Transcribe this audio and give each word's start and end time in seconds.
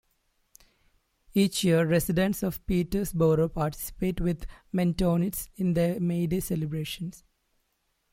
Each 1.35 1.63
year 1.63 1.85
residents 1.85 2.41
of 2.41 2.65
Petersboro 2.65 3.53
participate 3.53 4.19
with 4.19 4.47
Mendonites 4.73 5.47
in 5.57 5.75
their 5.75 5.99
May 5.99 6.25
Day 6.25 6.39
celebration. 6.39 7.13